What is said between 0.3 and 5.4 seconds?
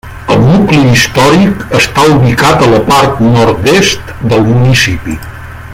El nucli històric està ubicat a la part nord-est del municipi.